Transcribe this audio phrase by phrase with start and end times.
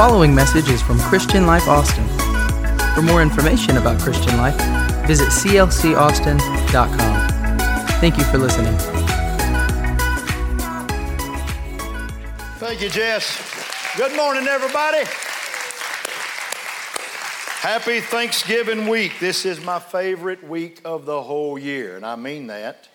[0.00, 2.08] following message is from Christian Life Austin.
[2.94, 4.56] For more information about Christian Life,
[5.06, 7.28] visit clcaustin.com.
[8.00, 8.74] Thank you for listening.
[12.56, 13.42] Thank you, Jess.
[13.98, 15.04] Good morning, everybody.
[17.60, 19.20] Happy Thanksgiving week.
[19.20, 22.88] This is my favorite week of the whole year, and I mean that.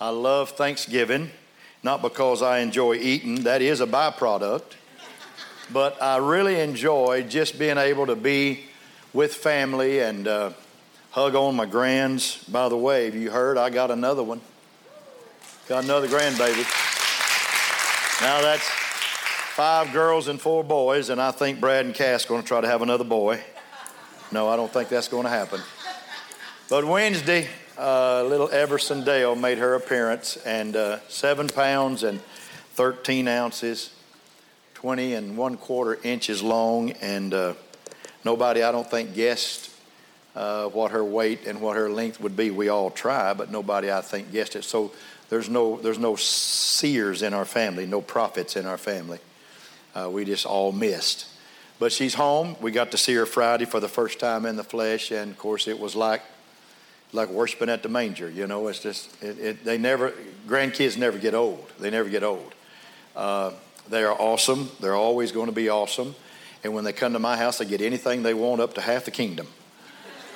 [0.00, 1.30] I love Thanksgiving,
[1.82, 4.77] not because I enjoy eating, that is a byproduct,
[5.72, 8.64] but I really enjoy just being able to be
[9.12, 10.52] with family and uh,
[11.10, 12.42] hug on my grands.
[12.44, 13.58] By the way, have you heard?
[13.58, 14.40] I got another one.
[15.68, 16.64] Got another grandbaby.
[18.22, 22.42] Now that's five girls and four boys, and I think Brad and Cass are going
[22.42, 23.40] to try to have another boy.
[24.32, 25.60] No, I don't think that's going to happen.
[26.68, 32.20] But Wednesday, uh, little Eversyn Dale made her appearance, and uh, seven pounds and
[32.74, 33.90] 13 ounces,
[34.78, 37.52] 20 and one quarter inches long, and uh,
[38.24, 39.72] nobody, I don't think, guessed
[40.36, 42.52] uh, what her weight and what her length would be.
[42.52, 44.62] We all try, but nobody, I think, guessed it.
[44.62, 44.92] So
[45.30, 49.18] there's no there's no seers in our family, no prophets in our family.
[49.96, 51.26] Uh, we just all missed.
[51.80, 52.54] But she's home.
[52.60, 55.38] We got to see her Friday for the first time in the flesh, and of
[55.38, 56.22] course, it was like
[57.12, 58.30] like worshiping at the manger.
[58.30, 60.12] You know, it's just it, it, they never
[60.46, 61.68] grandkids never get old.
[61.80, 62.54] They never get old.
[63.16, 63.50] Uh,
[63.90, 64.70] they are awesome.
[64.80, 66.14] They're always going to be awesome.
[66.64, 69.04] And when they come to my house, they get anything they want up to half
[69.04, 69.46] the kingdom.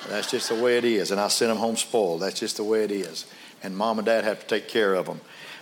[0.08, 1.10] That's just the way it is.
[1.10, 2.22] And I send them home spoiled.
[2.22, 3.26] That's just the way it is.
[3.62, 5.20] And mom and dad have to take care of them.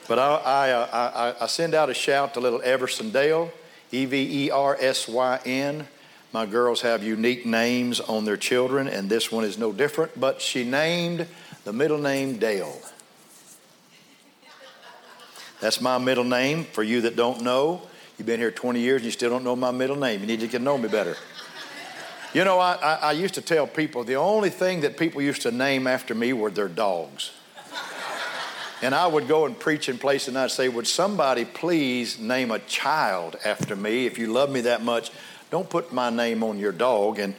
[0.09, 3.53] But I, I, uh, I, I send out a shout to little Eversyn Dale.
[3.93, 5.87] E V E R S Y N.
[6.33, 10.41] My girls have unique names on their children, and this one is no different, but
[10.41, 11.27] she named
[11.65, 12.81] the middle name Dale.
[15.61, 16.65] That's my middle name.
[16.65, 17.83] For you that don't know,
[18.19, 20.21] you've been here 20 years and you still don't know my middle name.
[20.21, 21.17] You need to get to know me better.
[22.33, 25.43] You know, I, I, I used to tell people the only thing that people used
[25.43, 27.33] to name after me were their dogs.
[28.83, 32.51] And I would go and preach in place and I'd say, Would somebody please name
[32.51, 34.07] a child after me?
[34.07, 35.11] If you love me that much,
[35.51, 37.19] don't put my name on your dog.
[37.19, 37.35] And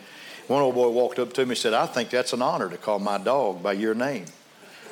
[0.47, 2.77] one old boy walked up to me and said, I think that's an honor to
[2.77, 4.25] call my dog by your name.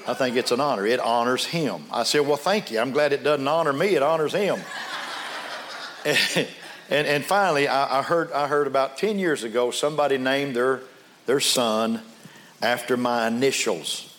[0.07, 0.85] I think it's an honor.
[0.85, 1.83] It honors him.
[1.91, 2.79] I said, Well, thank you.
[2.79, 4.59] I'm glad it doesn't honor me, it honors him.
[6.05, 6.17] and,
[6.89, 10.81] and, and, finally, I, I, heard, I heard about 10 years ago somebody named their,
[11.25, 12.01] their son
[12.61, 14.09] after my initials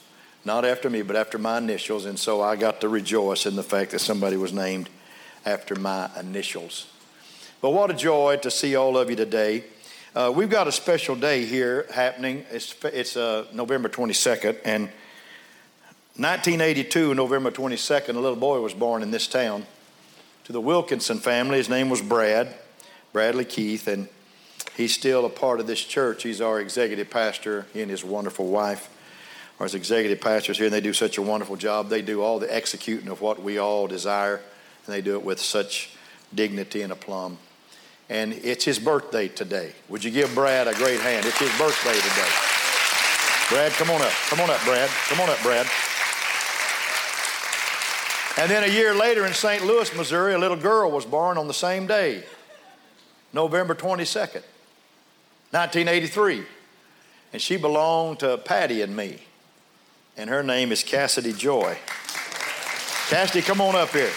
[0.45, 2.07] not after me, but after my initials.
[2.07, 4.89] And so I got to rejoice in the fact that somebody was named
[5.45, 6.87] after my initials.
[7.61, 9.65] But what a joy to see all of you today.
[10.15, 12.45] Uh, we've got a special day here happening.
[12.51, 14.59] It's, it's uh, November 22nd.
[14.65, 14.89] And
[16.21, 19.65] 1982, November 22nd, a little boy was born in this town
[20.45, 21.57] to the Wilkinson family.
[21.57, 22.55] His name was Brad,
[23.15, 24.07] Bradley Keith, and
[24.77, 26.25] he's still a part of this church.
[26.25, 28.91] He's our executive pastor, he and his wonderful wife
[29.59, 31.89] or as executive pastors here, and they do such a wonderful job.
[31.89, 34.43] They do all the executing of what we all desire,
[34.85, 35.89] and they do it with such
[36.35, 37.39] dignity and aplomb.
[38.11, 39.73] And it's his birthday today.
[39.89, 41.25] Would you give Brad a great hand?
[41.25, 42.31] It's his birthday today.
[43.49, 44.13] Brad, come on up.
[44.29, 44.91] Come on up, Brad.
[45.09, 45.67] Come on up, Brad.
[48.39, 49.65] And then a year later in St.
[49.65, 52.25] Louis, Missouri, a little girl was born on the same day,
[53.33, 54.43] November 22nd,
[55.51, 56.45] 1983.
[57.33, 59.21] And she belonged to Patty and me
[60.21, 61.79] and her name is Cassidy Joy.
[63.09, 64.13] Cassidy, come on up here.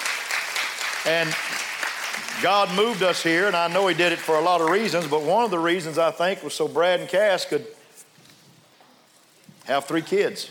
[1.06, 1.34] And
[2.42, 5.08] God moved us here, and I know He did it for a lot of reasons,
[5.08, 7.66] but one of the reasons I think was so Brad and Cass could
[9.64, 10.50] have three kids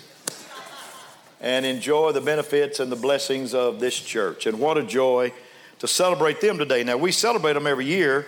[1.43, 4.47] and enjoy the benefits and the blessings of this church.
[4.47, 5.33] And what a joy
[5.81, 6.85] to celebrate them today.
[6.85, 8.25] Now, we celebrate them every year,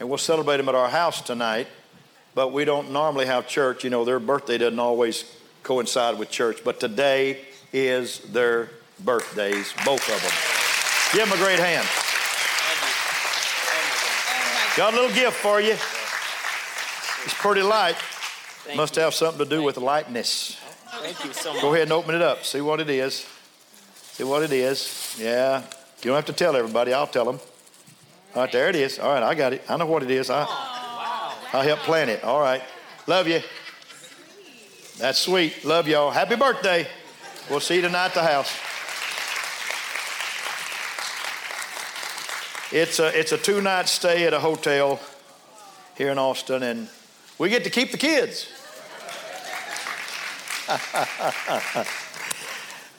[0.00, 1.68] and we'll celebrate them at our house tonight,
[2.34, 3.84] but we don't normally have church.
[3.84, 5.24] You know, their birthday doesn't always
[5.62, 7.40] coincide with church, but today
[7.72, 8.68] is their
[9.04, 10.32] birthdays, both of them.
[11.12, 11.86] Give them a great hand.
[14.76, 15.72] Got a little gift for you.
[17.24, 17.96] It's pretty light.
[18.74, 20.60] Must have something to do with lightness.
[21.02, 21.62] Thank you so much.
[21.62, 22.44] Go ahead and open it up.
[22.44, 23.26] See what it is.
[23.94, 25.16] See what it is.
[25.20, 25.62] Yeah.
[26.02, 26.92] You don't have to tell everybody.
[26.92, 27.40] I'll tell them.
[28.34, 28.98] All right, there it is.
[28.98, 29.62] All right, I got it.
[29.68, 30.30] I know what it is.
[30.30, 30.44] I,
[31.52, 32.22] I helped plan it.
[32.22, 32.62] All right.
[33.06, 33.40] Love you.
[34.98, 35.64] That's sweet.
[35.64, 36.10] Love y'all.
[36.10, 36.86] Happy birthday.
[37.50, 38.50] We'll see you tonight at the house.
[42.72, 45.00] It's a, it's a two night stay at a hotel
[45.96, 46.88] here in Austin, and
[47.38, 48.48] we get to keep the kids.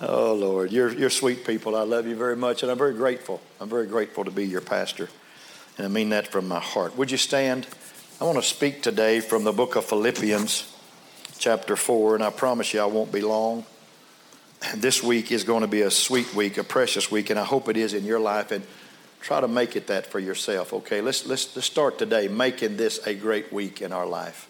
[0.02, 1.76] oh, Lord, you're, you're sweet people.
[1.76, 3.42] I love you very much, and I'm very grateful.
[3.60, 5.10] I'm very grateful to be your pastor.
[5.78, 6.98] And I mean that from my heart.
[6.98, 7.68] Would you stand?
[8.22, 10.74] I want to speak today from the book of Philippians,
[11.38, 13.66] chapter 4, and I promise you I won't be long.
[14.76, 17.70] This week is going to be a sweet week, a precious week, and I hope
[17.70, 18.52] it is in your life.
[18.52, 18.66] And
[19.22, 20.74] try to make it that for yourself.
[20.74, 24.48] Okay, let's let's, let's start today making this a great week in our life.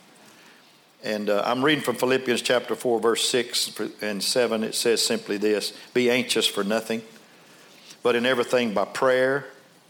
[1.03, 4.63] And uh, I'm reading from Philippians chapter 4, verse 6 and 7.
[4.63, 7.01] It says simply this Be anxious for nothing,
[8.03, 9.45] but in everything by prayer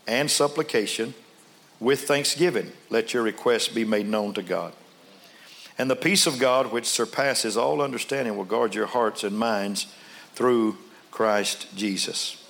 [0.05, 1.13] and supplication
[1.79, 4.73] with thanksgiving, let your requests be made known to God.
[5.77, 9.93] And the peace of God, which surpasses all understanding, will guard your hearts and minds
[10.33, 10.77] through
[11.11, 12.43] Christ Jesus.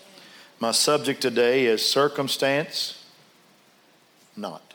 [0.60, 3.06] My subject today is circumstance
[4.36, 4.74] not.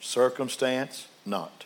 [0.00, 1.63] Circumstance not.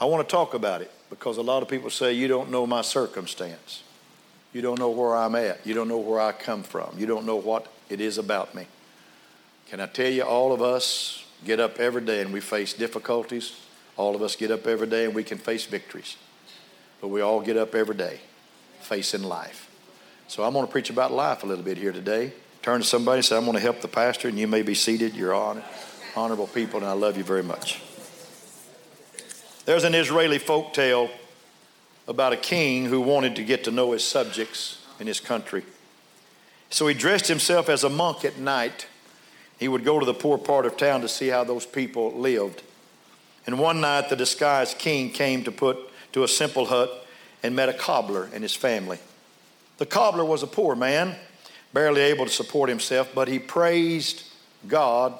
[0.00, 2.66] I want to talk about it because a lot of people say, You don't know
[2.66, 3.82] my circumstance.
[4.52, 5.64] You don't know where I'm at.
[5.66, 6.94] You don't know where I come from.
[6.96, 8.66] You don't know what it is about me.
[9.68, 13.54] Can I tell you, all of us get up every day and we face difficulties.
[13.96, 16.16] All of us get up every day and we can face victories.
[17.00, 18.20] But we all get up every day
[18.80, 19.70] facing life.
[20.26, 22.32] So I'm going to preach about life a little bit here today.
[22.62, 24.74] Turn to somebody and say, I'm going to help the pastor, and you may be
[24.74, 25.14] seated.
[25.14, 25.62] You're honor,
[26.14, 27.80] honorable people, and I love you very much.
[29.64, 31.10] There's an Israeli folk tale
[32.08, 35.62] about a king who wanted to get to know his subjects in his country.
[36.70, 38.86] So he dressed himself as a monk at night
[39.60, 42.62] he would go to the poor part of town to see how those people lived.
[43.46, 45.78] And one night, the disguised king came to put
[46.14, 47.06] to a simple hut
[47.42, 48.98] and met a cobbler and his family.
[49.76, 51.14] The cobbler was a poor man,
[51.74, 54.24] barely able to support himself, but he praised
[54.66, 55.12] God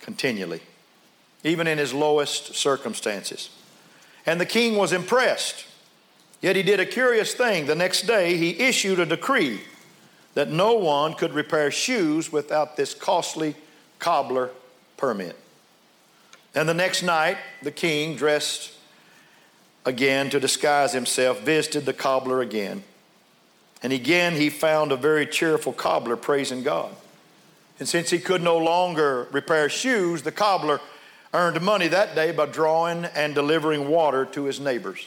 [0.00, 0.60] continually,
[1.42, 3.48] even in his lowest circumstances.
[4.28, 5.64] And the king was impressed.
[6.42, 7.64] Yet he did a curious thing.
[7.64, 9.62] The next day, he issued a decree
[10.34, 13.54] that no one could repair shoes without this costly
[13.98, 14.50] cobbler
[14.98, 15.34] permit.
[16.54, 18.72] And the next night, the king, dressed
[19.86, 22.84] again to disguise himself, visited the cobbler again.
[23.82, 26.94] And again, he found a very cheerful cobbler praising God.
[27.78, 30.82] And since he could no longer repair shoes, the cobbler
[31.34, 35.06] earned money that day by drawing and delivering water to his neighbors.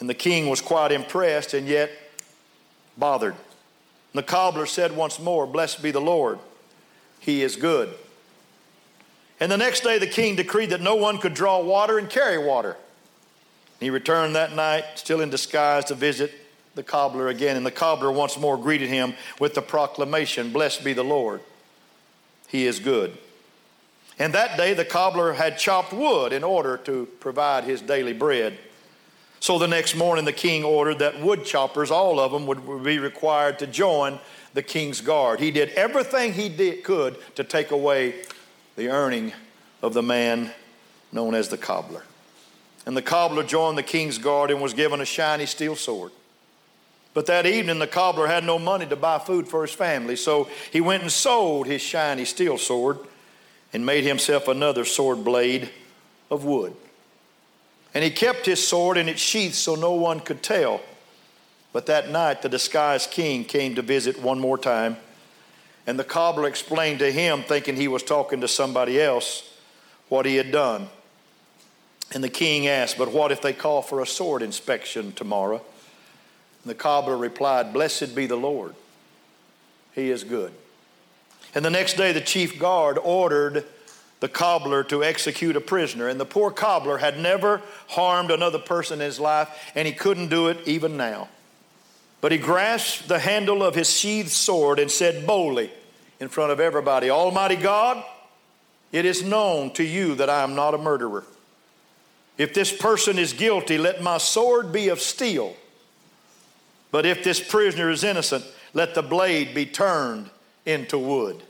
[0.00, 1.90] And the king was quite impressed and yet
[2.96, 3.34] bothered.
[3.34, 6.38] And the cobbler said once more, Blessed be the Lord
[7.24, 7.94] he is good.
[9.40, 12.36] And the next day, the king decreed that no one could draw water and carry
[12.38, 12.76] water.
[13.80, 16.32] He returned that night, still in disguise, to visit
[16.74, 17.56] the cobbler again.
[17.56, 21.40] And the cobbler once more greeted him with the proclamation Blessed be the Lord,
[22.48, 23.16] he is good.
[24.18, 28.56] And that day, the cobbler had chopped wood in order to provide his daily bread.
[29.40, 32.98] So the next morning, the king ordered that wood choppers, all of them, would be
[32.98, 34.20] required to join
[34.54, 35.40] the king's guard.
[35.40, 38.14] He did everything he did, could to take away
[38.76, 39.32] the earning
[39.82, 40.52] of the man
[41.12, 42.04] known as the cobbler.
[42.86, 46.12] And the cobbler joined the king's guard and was given a shiny steel sword.
[47.14, 50.48] But that evening, the cobbler had no money to buy food for his family, so
[50.72, 52.98] he went and sold his shiny steel sword
[53.74, 55.68] and made himself another sword blade
[56.30, 56.74] of wood.
[57.92, 60.80] And he kept his sword in its sheath so no one could tell
[61.74, 64.96] but that night, the disguised king came to visit one more time,
[65.88, 69.52] and the cobbler explained to him, thinking he was talking to somebody else,
[70.08, 70.88] what he had done.
[72.12, 75.60] And the king asked, But what if they call for a sword inspection tomorrow?
[76.62, 78.76] And the cobbler replied, Blessed be the Lord,
[79.96, 80.52] he is good.
[81.54, 83.64] And the next day, the chief guard ordered
[84.20, 86.08] the cobbler to execute a prisoner.
[86.08, 90.28] And the poor cobbler had never harmed another person in his life, and he couldn't
[90.28, 91.28] do it even now.
[92.20, 95.70] But he grasped the handle of his sheathed sword and said boldly
[96.20, 98.02] in front of everybody, Almighty God,
[98.92, 101.24] it is known to you that I am not a murderer.
[102.38, 105.54] If this person is guilty, let my sword be of steel.
[106.90, 110.30] But if this prisoner is innocent, let the blade be turned
[110.66, 111.42] into wood.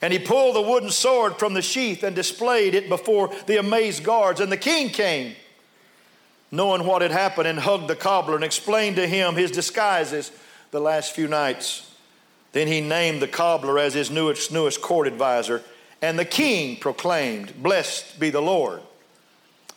[0.00, 4.04] And he pulled the wooden sword from the sheath and displayed it before the amazed
[4.04, 4.40] guards.
[4.40, 5.34] And the king came
[6.50, 10.32] knowing what had happened, and hugged the cobbler and explained to him his disguises
[10.70, 11.94] the last few nights.
[12.52, 15.62] Then he named the cobbler as his newest, newest court advisor,
[16.00, 18.80] and the king proclaimed, Blessed be the Lord,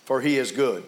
[0.05, 0.83] for he is good.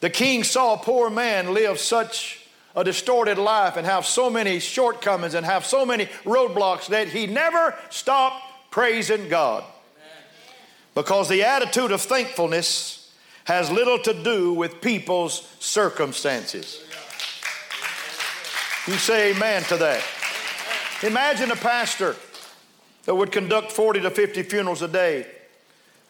[0.00, 2.39] The king saw a poor man live such
[2.76, 7.26] a distorted life and have so many shortcomings and have so many roadblocks that he
[7.26, 9.64] never stopped praising God.
[10.94, 13.12] Because the attitude of thankfulness
[13.44, 16.82] has little to do with people's circumstances.
[18.86, 20.02] You say amen to that.
[21.02, 22.16] Imagine a pastor
[23.04, 25.26] that would conduct 40 to 50 funerals a day,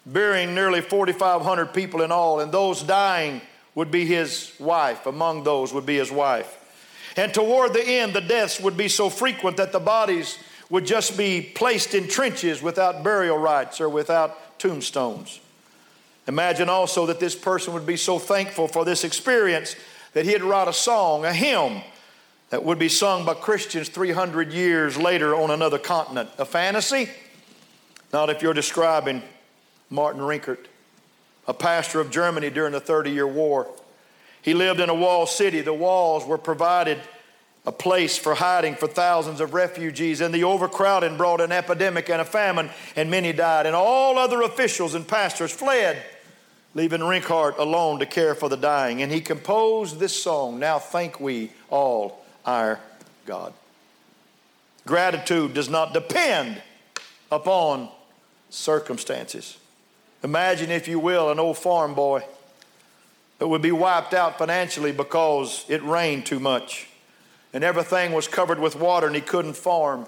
[0.05, 3.41] burying nearly 4,500 people in all, and those dying
[3.81, 5.07] would be his wife.
[5.07, 6.59] Among those would be his wife.
[7.17, 10.37] And toward the end, the deaths would be so frequent that the bodies
[10.69, 15.41] would just be placed in trenches without burial rites or without tombstones.
[16.29, 19.77] Imagine also that this person would be so thankful for this experience
[20.13, 21.81] that he'd write a song, a hymn,
[22.51, 26.29] that would be sung by Christians 300 years later on another continent.
[26.37, 27.09] A fantasy?
[28.13, 29.23] Not if you're describing
[29.89, 30.67] Martin Rinkart,
[31.51, 33.67] a pastor of Germany during the 30 year war.
[34.41, 35.61] He lived in a walled city.
[35.61, 37.01] The walls were provided
[37.67, 42.23] a place for hiding for thousands of refugees, and the overcrowding brought an epidemic and
[42.23, 43.67] a famine, and many died.
[43.67, 46.01] And all other officials and pastors fled,
[46.75, 49.03] leaving Rinkart alone to care for the dying.
[49.03, 52.79] And he composed this song Now thank we all our
[53.27, 53.53] God.
[54.87, 56.63] Gratitude does not depend
[57.31, 57.89] upon
[58.51, 59.59] circumstances.
[60.23, 62.23] Imagine, if you will, an old farm boy
[63.39, 66.89] that would be wiped out financially because it rained too much
[67.53, 70.07] and everything was covered with water and he couldn't farm.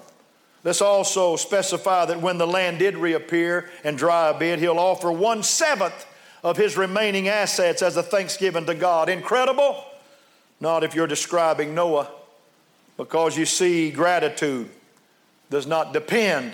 [0.65, 5.11] Let's also specify that when the land did reappear and dry a bit, he'll offer
[5.11, 6.07] one seventh
[6.45, 9.09] of his remaining assets as a thanksgiving to God.
[9.09, 9.85] Incredible?
[10.61, 12.09] Not if you're describing Noah,
[12.97, 14.69] because you see, gratitude
[15.51, 16.53] does not depend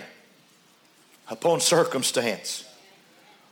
[1.29, 2.65] upon circumstance.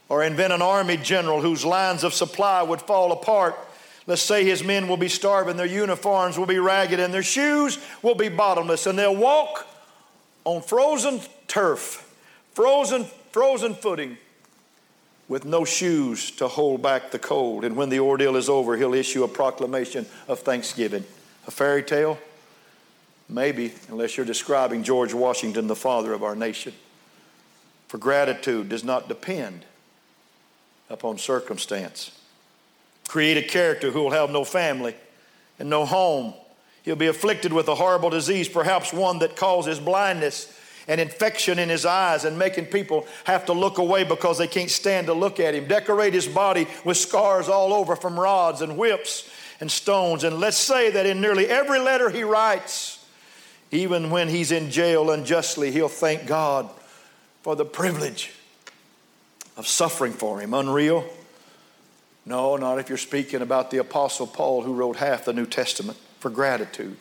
[0.08, 3.54] Or invent an army general whose lines of supply would fall apart
[4.08, 7.78] Let's say his men will be starving, their uniforms will be ragged, and their shoes
[8.00, 9.66] will be bottomless, and they'll walk
[10.44, 12.10] on frozen turf,
[12.54, 14.16] frozen, frozen footing,
[15.28, 17.66] with no shoes to hold back the cold.
[17.66, 21.04] And when the ordeal is over, he'll issue a proclamation of thanksgiving.
[21.46, 22.18] A fairy tale?
[23.28, 26.72] Maybe, unless you're describing George Washington, the father of our nation.
[27.88, 29.66] For gratitude does not depend
[30.90, 32.10] upon circumstance.
[33.08, 34.94] Create a character who will have no family
[35.58, 36.34] and no home.
[36.82, 40.54] He'll be afflicted with a horrible disease, perhaps one that causes blindness
[40.86, 44.70] and infection in his eyes and making people have to look away because they can't
[44.70, 45.66] stand to look at him.
[45.66, 49.30] Decorate his body with scars all over from rods and whips
[49.60, 50.24] and stones.
[50.24, 53.04] And let's say that in nearly every letter he writes,
[53.70, 56.70] even when he's in jail unjustly, he'll thank God
[57.42, 58.32] for the privilege
[59.58, 60.54] of suffering for him.
[60.54, 61.04] Unreal?
[62.24, 65.98] No, not if you're speaking about the Apostle Paul who wrote half the New Testament.
[66.20, 66.96] For gratitude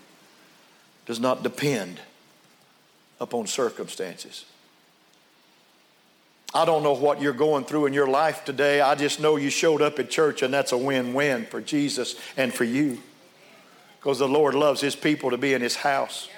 [1.05, 2.01] does not depend
[3.21, 4.45] upon circumstances.
[6.53, 8.81] I don't know what you're going through in your life today.
[8.81, 12.15] I just know you showed up at church and that's a win win for Jesus
[12.35, 12.99] and for you.
[13.99, 16.29] Because the Lord loves His people to be in His house.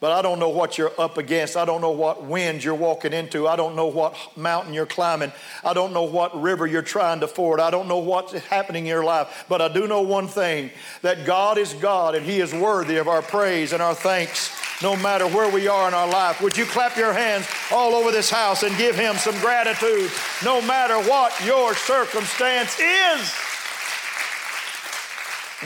[0.00, 1.56] But I don't know what you're up against.
[1.56, 3.48] I don't know what wind you're walking into.
[3.48, 5.32] I don't know what mountain you're climbing.
[5.64, 7.58] I don't know what river you're trying to ford.
[7.58, 9.44] I don't know what's happening in your life.
[9.48, 10.70] But I do know one thing
[11.02, 14.94] that God is God and He is worthy of our praise and our thanks no
[14.94, 16.40] matter where we are in our life.
[16.40, 20.12] Would you clap your hands all over this house and give Him some gratitude
[20.44, 23.34] no matter what your circumstance is?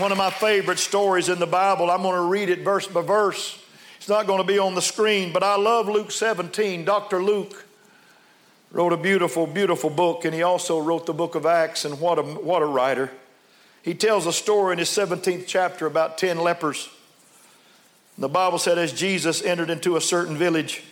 [0.01, 3.03] One of my favorite stories in the Bible, I'm going to read it verse by
[3.03, 3.62] verse.
[4.03, 6.85] It's not going to be on the screen, but I love Luke 17.
[6.85, 7.23] Dr.
[7.23, 7.65] Luke
[8.73, 12.19] wrote a beautiful, beautiful book, and he also wrote the book of Acts, and what
[12.19, 13.13] a, what a writer.
[13.81, 16.89] He tells a story in his 17th chapter about 10 lepers.
[18.19, 20.83] The Bible said, as Jesus entered into a certain village,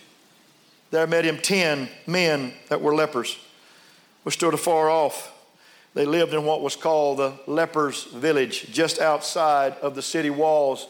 [0.91, 3.37] there met him 10 men that were lepers,
[4.23, 5.33] which stood afar off.
[5.95, 10.87] They lived in what was called the lepers' village, just outside of the city walls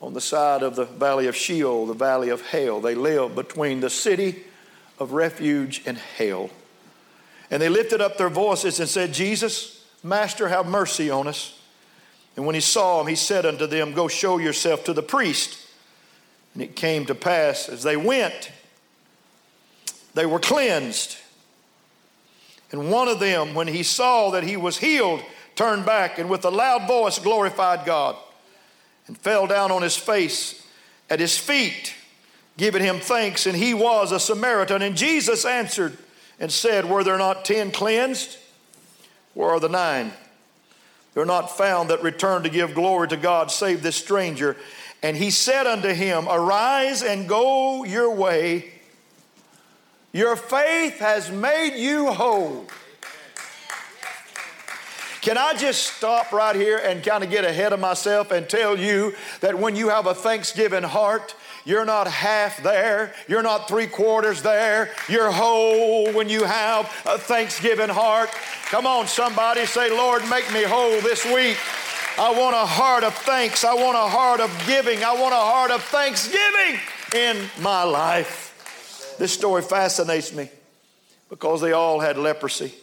[0.00, 2.80] on the side of the valley of Sheol, the valley of hell.
[2.80, 4.44] They lived between the city
[4.98, 6.50] of refuge and hell.
[7.50, 11.58] And they lifted up their voices and said, Jesus, Master, have mercy on us.
[12.36, 15.58] And when he saw him, he said unto them, Go show yourself to the priest.
[16.52, 18.50] And it came to pass as they went,
[20.14, 21.16] they were cleansed.
[22.70, 25.22] And one of them, when he saw that he was healed,
[25.54, 28.16] turned back and with a loud voice glorified God
[29.06, 30.66] and fell down on his face
[31.10, 31.94] at his feet,
[32.56, 33.46] giving him thanks.
[33.46, 34.82] And he was a Samaritan.
[34.82, 35.96] And Jesus answered
[36.40, 38.38] and said, Were there not ten cleansed?
[39.34, 40.12] Where are the nine?
[41.12, 44.56] They're not found that return to give glory to God, save this stranger.
[45.02, 48.72] And he said unto him, Arise and go your way.
[50.12, 52.66] Your faith has made you whole.
[55.24, 58.78] Can I just stop right here and kind of get ahead of myself and tell
[58.78, 63.14] you that when you have a thanksgiving heart, You're not half there.
[63.26, 64.90] You're not three quarters there.
[65.08, 68.28] You're whole when you have a thanksgiving heart.
[68.66, 71.56] Come on, somebody say, Lord, make me whole this week.
[72.18, 73.64] I want a heart of thanks.
[73.64, 75.02] I want a heart of giving.
[75.02, 76.78] I want a heart of thanksgiving
[77.14, 79.16] in my life.
[79.18, 80.50] This story fascinates me
[81.30, 82.74] because they all had leprosy.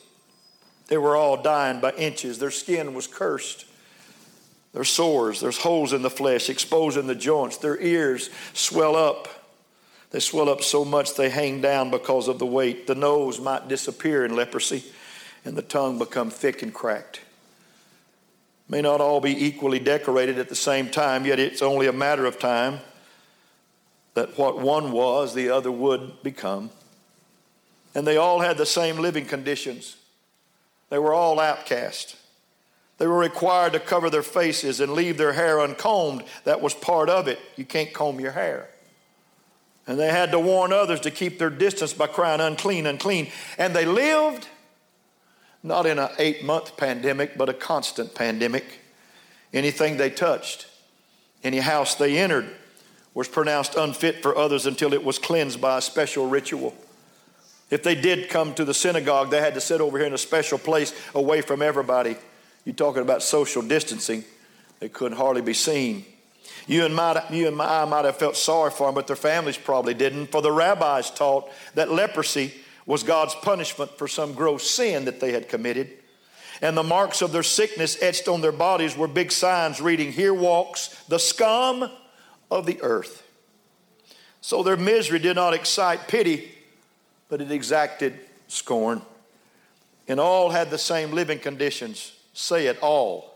[0.91, 2.37] They were all dying by inches.
[2.37, 3.63] Their skin was cursed.
[4.73, 7.55] There's sores, there's holes in the flesh, exposing the joints.
[7.55, 9.29] Their ears swell up.
[10.09, 12.87] They swell up so much they hang down because of the weight.
[12.87, 14.83] The nose might disappear in leprosy,
[15.45, 17.21] and the tongue become thick and cracked.
[18.67, 22.25] May not all be equally decorated at the same time, yet it's only a matter
[22.25, 22.81] of time
[24.15, 26.69] that what one was, the other would become.
[27.95, 29.95] And they all had the same living conditions.
[30.91, 32.17] They were all outcast.
[32.97, 36.25] They were required to cover their faces and leave their hair uncombed.
[36.43, 37.39] That was part of it.
[37.55, 38.69] You can't comb your hair.
[39.87, 43.31] And they had to warn others to keep their distance by crying, unclean, unclean.
[43.57, 44.47] And they lived
[45.63, 48.65] not in an eight month pandemic, but a constant pandemic.
[49.53, 50.67] Anything they touched,
[51.41, 52.49] any house they entered,
[53.13, 56.75] was pronounced unfit for others until it was cleansed by a special ritual.
[57.71, 60.17] If they did come to the synagogue, they had to sit over here in a
[60.19, 62.17] special place away from everybody.
[62.65, 64.25] You're talking about social distancing.
[64.79, 66.05] They couldn't hardly be seen.
[66.67, 69.57] You and, my, you and I might have felt sorry for them, but their families
[69.57, 70.27] probably didn't.
[70.27, 72.53] For the rabbis taught that leprosy
[72.85, 75.91] was God's punishment for some gross sin that they had committed.
[76.61, 80.33] And the marks of their sickness etched on their bodies were big signs reading, Here
[80.33, 81.89] walks the scum
[82.51, 83.27] of the earth.
[84.41, 86.51] So their misery did not excite pity,
[87.31, 88.19] but it exacted
[88.49, 89.01] scorn.
[90.05, 92.11] And all had the same living conditions.
[92.33, 93.33] Say it, all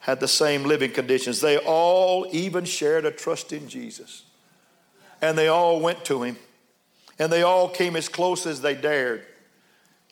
[0.00, 1.40] had the same living conditions.
[1.40, 4.24] They all even shared a trust in Jesus.
[5.22, 6.36] And they all went to him.
[7.18, 9.24] And they all came as close as they dared.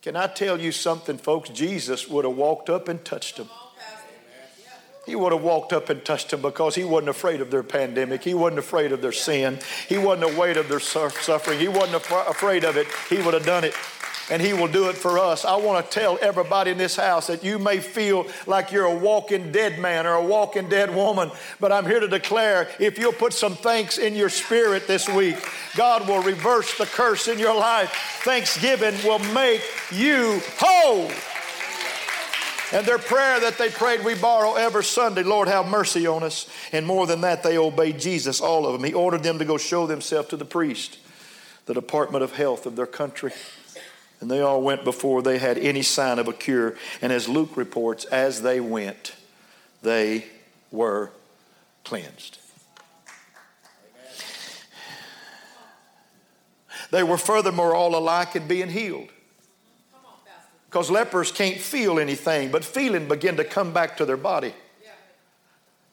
[0.01, 1.49] Can I tell you something, folks?
[1.49, 3.49] Jesus would have walked up and touched them.
[5.05, 8.23] He would have walked up and touched them because he wasn't afraid of their pandemic.
[8.23, 9.59] He wasn't afraid of their sin.
[9.89, 11.59] He wasn't afraid of their suffering.
[11.59, 12.87] He wasn't afraid of it.
[13.09, 13.73] He would have done it.
[14.29, 15.43] And he will do it for us.
[15.43, 18.95] I want to tell everybody in this house that you may feel like you're a
[18.95, 23.11] walking dead man or a walking dead woman, but I'm here to declare if you'll
[23.11, 25.35] put some thanks in your spirit this week,
[25.75, 27.91] God will reverse the curse in your life.
[28.23, 31.11] Thanksgiving will make you whole.
[32.73, 36.47] And their prayer that they prayed, we borrow every Sunday, Lord, have mercy on us.
[36.71, 38.83] And more than that, they obeyed Jesus, all of them.
[38.83, 40.97] He ordered them to go show themselves to the priest,
[41.65, 43.33] the Department of Health of their country.
[44.21, 46.75] And they all went before they had any sign of a cure.
[47.01, 49.15] And as Luke reports, as they went,
[49.81, 50.25] they
[50.71, 51.11] were
[51.83, 52.37] cleansed.
[56.91, 59.09] They were furthermore all alike in being healed.
[60.71, 64.53] Because lepers can't feel anything, but feeling began to come back to their body.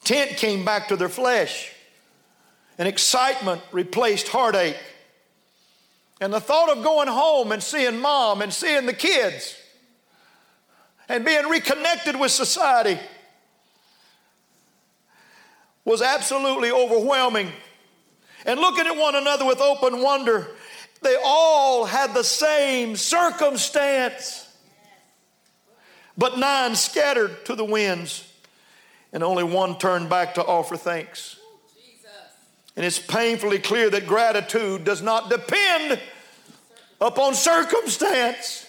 [0.05, 1.73] Tent came back to their flesh.
[2.79, 4.77] And excitement replaced heartache.
[6.21, 9.57] And the thought of going home and seeing mom and seeing the kids
[11.09, 13.01] and being reconnected with society
[15.85, 17.51] was absolutely overwhelming.
[18.47, 20.47] And looking at one another with open wonder,
[21.03, 24.48] they all had the same circumstance
[26.18, 28.31] but nine scattered to the winds,
[29.12, 31.37] and only one turned back to offer thanks.
[32.76, 36.00] And it's painfully clear that gratitude does not depend
[37.00, 38.66] upon circumstance.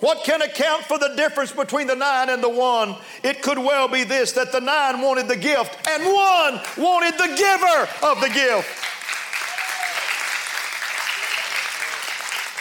[0.00, 2.96] What can account for the difference between the nine and the one?
[3.22, 7.34] It could well be this that the nine wanted the gift and one wanted the
[7.36, 8.89] giver of the gift.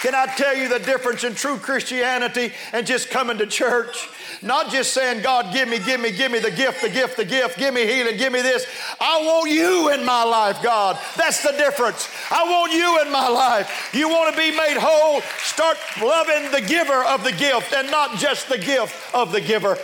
[0.01, 4.07] Can I tell you the difference in true Christianity and just coming to church?
[4.41, 7.25] Not just saying, God, give me, give me, give me the gift, the gift, the
[7.25, 8.65] gift, give me healing, give me this.
[9.01, 10.97] I want you in my life, God.
[11.17, 12.09] That's the difference.
[12.31, 13.89] I want you in my life.
[13.93, 15.19] You want to be made whole?
[15.39, 19.77] Start loving the giver of the gift and not just the gift of the giver.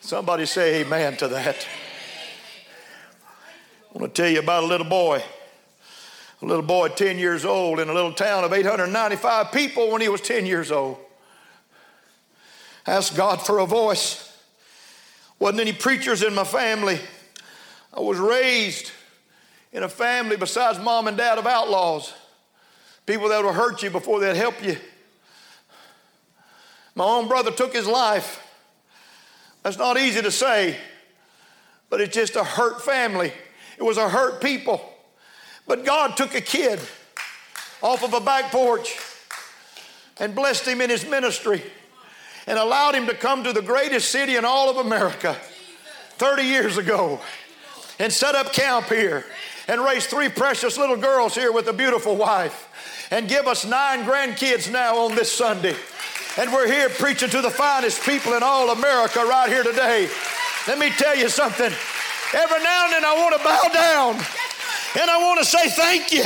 [0.00, 1.68] Somebody say amen to that.
[3.94, 5.22] I want to tell you about a little boy
[6.42, 10.08] a little boy 10 years old in a little town of 895 people when he
[10.08, 10.98] was 10 years old.
[12.84, 14.36] Asked God for a voice.
[15.38, 16.98] Wasn't any preachers in my family.
[17.94, 18.90] I was raised
[19.72, 22.12] in a family besides mom and dad of outlaws,
[23.06, 24.76] people that will hurt you before they'd help you.
[26.94, 28.44] My own brother took his life.
[29.62, 30.76] That's not easy to say,
[31.88, 33.32] but it's just a hurt family.
[33.78, 34.91] It was a hurt people.
[35.66, 36.80] But God took a kid
[37.82, 38.98] off of a back porch
[40.18, 41.62] and blessed him in his ministry
[42.46, 45.36] and allowed him to come to the greatest city in all of America
[46.18, 47.20] 30 years ago
[47.98, 49.24] and set up camp here
[49.68, 52.68] and raise three precious little girls here with a beautiful wife
[53.10, 55.76] and give us nine grandkids now on this Sunday.
[56.38, 60.08] And we're here preaching to the finest people in all America right here today.
[60.66, 61.72] Let me tell you something.
[62.34, 64.24] Every now and then I want to bow down
[65.00, 66.24] and I want to say thank you.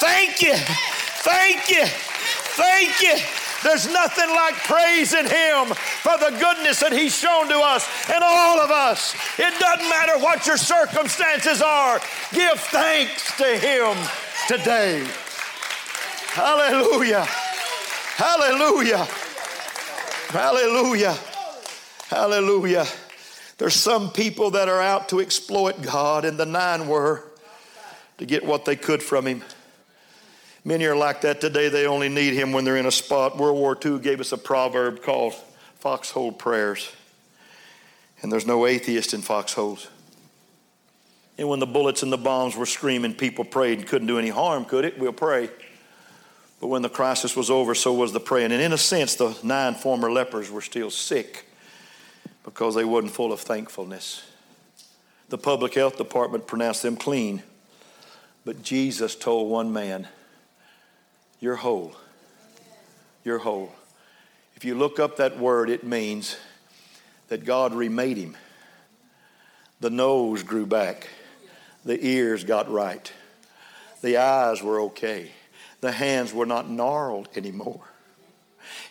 [0.00, 0.54] Thank you.
[0.54, 1.84] Thank you.
[1.86, 3.16] Thank you.
[3.62, 8.60] There's nothing like praising Him for the goodness that He's shown to us and all
[8.60, 9.14] of us.
[9.38, 11.98] It doesn't matter what your circumstances are,
[12.32, 13.96] give thanks to Him
[14.48, 15.06] today.
[16.28, 17.24] Hallelujah.
[17.24, 19.08] Hallelujah.
[20.28, 21.16] Hallelujah.
[22.08, 22.86] Hallelujah.
[23.56, 27.24] There's some people that are out to exploit God, and the nine were
[28.18, 29.42] to get what they could from Him.
[30.64, 31.68] Many are like that today.
[31.68, 33.36] They only need Him when they're in a spot.
[33.36, 35.34] World War II gave us a proverb called
[35.78, 36.90] foxhole prayers.
[38.22, 39.88] And there's no atheist in foxholes.
[41.36, 44.30] And when the bullets and the bombs were screaming, people prayed and couldn't do any
[44.30, 44.98] harm, could it?
[44.98, 45.50] We'll pray.
[46.60, 48.52] But when the crisis was over, so was the praying.
[48.52, 51.46] And in a sense, the nine former lepers were still sick
[52.44, 54.22] because they wasn't full of thankfulness.
[55.28, 57.42] The public health department pronounced them clean.
[58.44, 60.08] But Jesus told one man,
[61.40, 61.94] You're whole.
[63.24, 63.72] You're whole.
[64.54, 66.36] If you look up that word, it means
[67.28, 68.36] that God remade him.
[69.80, 71.08] The nose grew back,
[71.84, 73.12] the ears got right,
[74.02, 75.30] the eyes were okay,
[75.80, 77.82] the hands were not gnarled anymore.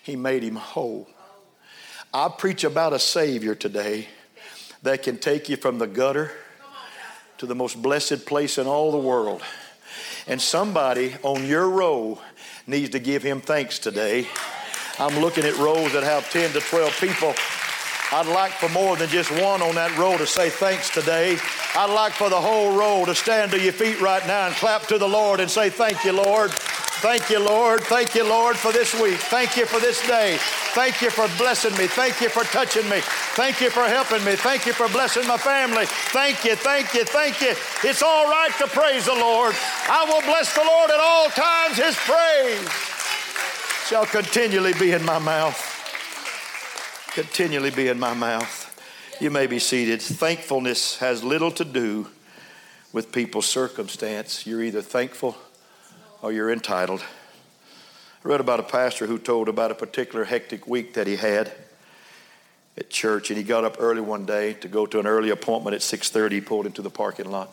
[0.01, 1.07] He made him whole.
[2.13, 4.07] I preach about a Savior today
[4.83, 6.31] that can take you from the gutter
[7.43, 9.41] to the most blessed place in all the world.
[10.27, 12.17] And somebody on your row
[12.67, 14.29] needs to give him thanks today.
[14.97, 17.33] I'm looking at rows that have 10 to 12 people.
[18.13, 21.37] I'd like for more than just one on that row to say thanks today.
[21.75, 24.83] I'd like for the whole row to stand to your feet right now and clap
[24.87, 26.53] to the Lord and say, Thank you, Lord.
[27.03, 27.81] Thank you, Lord.
[27.81, 29.19] Thank you, Lord, for this week.
[29.19, 30.37] Thank you for this day.
[30.71, 31.85] Thank you for blessing me.
[31.85, 33.01] Thank you for touching me.
[33.35, 34.37] Thank you for helping me.
[34.37, 35.85] Thank you for blessing my family.
[35.85, 37.55] Thank you, thank you, thank you.
[37.83, 39.53] It's all right to praise the Lord.
[39.89, 41.75] I will bless the Lord at all times.
[41.75, 42.69] His praise
[43.89, 45.59] shall continually be in my mouth.
[47.13, 48.81] Continually be in my mouth.
[49.19, 50.01] You may be seated.
[50.01, 52.07] Thankfulness has little to do
[52.93, 54.47] with people's circumstance.
[54.47, 55.35] You're either thankful
[56.23, 57.01] or you're entitled.
[57.01, 61.51] I read about a pastor who told about a particular hectic week that he had
[62.77, 65.75] at church, and he got up early one day to go to an early appointment
[65.75, 66.35] at 6:30.
[66.35, 67.51] He pulled into the parking lot,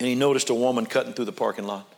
[0.00, 1.88] and he noticed a woman cutting through the parking lot.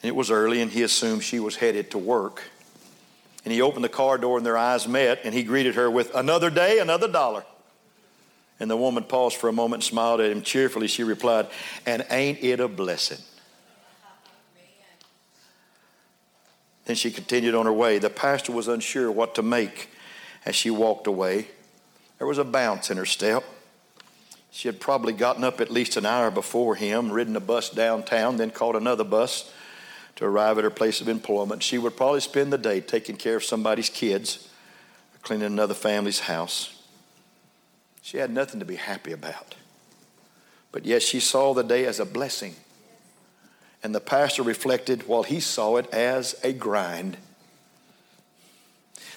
[0.00, 2.42] And it was early, and he assumed she was headed to work.
[3.44, 6.14] And he opened the car door, and their eyes met, and he greeted her with
[6.14, 7.44] another day, another dollar.
[8.60, 10.86] And the woman paused for a moment and smiled at him cheerfully.
[10.86, 11.48] She replied,
[11.84, 13.18] And ain't it a blessing?
[16.84, 17.98] Then she continued on her way.
[17.98, 19.88] The pastor was unsure what to make
[20.44, 21.48] as she walked away.
[22.18, 23.44] There was a bounce in her step.
[24.50, 28.36] She had probably gotten up at least an hour before him, ridden a bus downtown,
[28.36, 29.52] then caught another bus
[30.16, 31.62] to arrive at her place of employment.
[31.62, 34.48] She would probably spend the day taking care of somebody's kids,
[35.14, 36.82] or cleaning another family's house.
[38.00, 39.56] She had nothing to be happy about.
[40.70, 42.54] But yet she saw the day as a blessing.
[43.84, 47.18] And the pastor reflected while he saw it as a grind.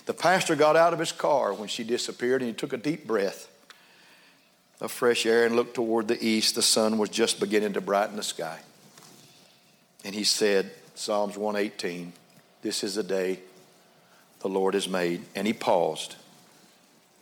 [0.06, 3.08] The pastor got out of his car when she disappeared and he took a deep
[3.08, 3.48] breath
[4.82, 6.56] of fresh air and looked toward the east.
[6.56, 8.60] The sun was just beginning to brighten the sky.
[10.04, 12.12] And he said, Psalms 118,
[12.62, 13.40] This is the day
[14.42, 15.24] the Lord has made.
[15.34, 16.16] And he paused.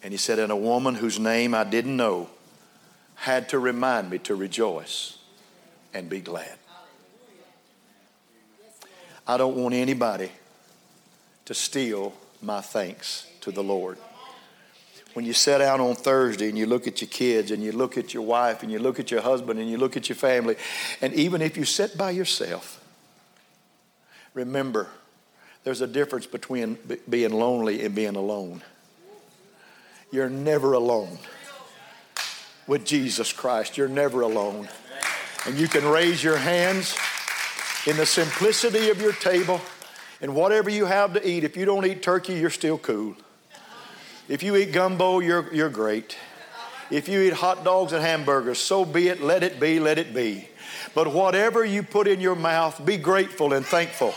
[0.02, 2.30] And he said, And a woman whose name I didn't know
[3.16, 5.20] had to remind me to rejoice
[5.94, 6.58] and be glad.
[9.28, 10.32] I don't want anybody
[11.46, 13.98] to steal my thanks to the Lord.
[15.14, 17.98] When you set out on Thursday and you look at your kids and you look
[17.98, 20.58] at your wife and you look at your husband and you look at your family,
[21.02, 22.84] and even if you sit by yourself,
[24.34, 24.90] remember
[25.64, 26.78] there's a difference between
[27.10, 28.62] being lonely and being alone.
[30.12, 31.18] You're never alone
[32.68, 33.78] with Jesus Christ.
[33.78, 34.68] You're never alone.
[35.46, 36.96] And you can raise your hands
[37.86, 39.62] in the simplicity of your table
[40.22, 41.44] and whatever you have to eat.
[41.44, 43.16] If you don't eat turkey, you're still cool.
[44.28, 46.18] If you eat gumbo, you're, you're great.
[46.90, 50.14] If you eat hot dogs and hamburgers, so be it, let it be, let it
[50.14, 50.50] be.
[50.94, 54.14] But whatever you put in your mouth, be grateful and thankful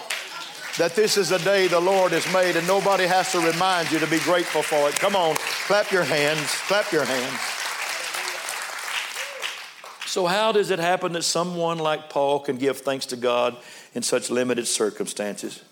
[0.79, 3.99] that this is a day the Lord has made and nobody has to remind you
[3.99, 4.95] to be grateful for it.
[4.95, 5.35] Come on,
[5.67, 7.41] clap your hands, clap your hands.
[10.09, 13.55] So, how does it happen that someone like Paul can give thanks to God
[13.93, 15.63] in such limited circumstances?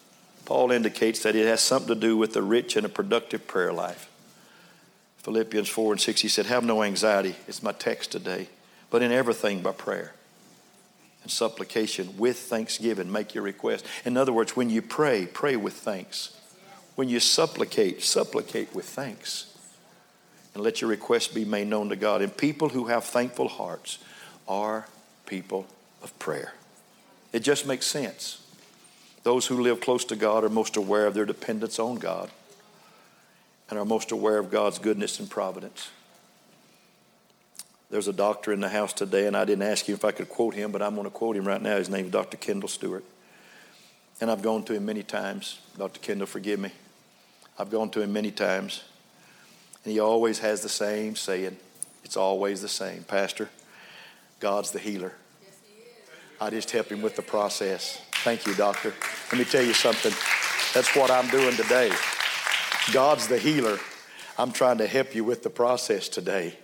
[0.44, 3.72] Paul indicates that it has something to do with a rich and a productive prayer
[3.72, 4.11] life.
[5.20, 7.35] Philippians 4 and 6, he said, Have no anxiety.
[7.49, 8.49] It's my text today.
[8.90, 10.12] But in everything by prayer
[11.22, 13.87] and supplication with thanksgiving, make your request.
[14.05, 16.38] In other words, when you pray, pray with thanks.
[16.94, 19.57] When you supplicate, supplicate with thanks.
[20.53, 22.20] And let your request be made known to God.
[22.20, 23.96] And people who have thankful hearts
[24.49, 24.87] are
[25.27, 25.67] people
[26.03, 26.55] of prayer.
[27.33, 28.43] It just makes sense.
[29.23, 32.31] Those who live close to God are most aware of their dependence on God
[33.69, 35.91] and are most aware of God's goodness and providence.
[37.91, 40.29] There's a doctor in the house today, and I didn't ask you if I could
[40.29, 41.77] quote him, but I'm going to quote him right now.
[41.77, 42.37] His name is Dr.
[42.37, 43.05] Kendall Stewart.
[44.21, 45.61] And I've gone to him many times.
[45.77, 46.01] Dr.
[46.01, 46.73] Kendall, forgive me.
[47.59, 48.83] I've gone to him many times.
[49.85, 51.57] And he always has the same saying.
[52.03, 53.05] It's always the same.
[53.05, 53.51] Pastor,
[54.40, 55.12] God's the healer.
[56.40, 58.01] I just help him with the process.
[58.22, 58.92] Thank you, doctor.
[59.33, 60.12] Let me tell you something.
[60.75, 61.90] That's what I'm doing today.
[62.92, 63.79] God's the healer.
[64.38, 66.55] I'm trying to help you with the process today.